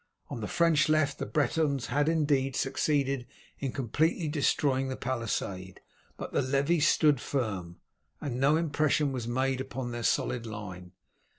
On 0.29 0.41
the 0.41 0.47
French 0.47 0.89
left 0.89 1.19
the 1.19 1.27
Bretons 1.27 1.85
had, 1.89 2.09
indeed, 2.09 2.55
succeeded 2.55 3.27
in 3.59 3.71
completely 3.71 4.27
destroying 4.27 4.87
the 4.87 4.95
palisade, 4.95 5.79
but 6.17 6.31
the 6.33 6.41
levies 6.41 6.87
stood 6.87 7.21
firm, 7.21 7.77
and 8.19 8.39
no 8.39 8.55
impression 8.55 9.11
was 9.11 9.27
made 9.27 9.61
upon 9.61 9.91
their 9.91 10.01
solid 10.01 10.47
line. 10.47 10.93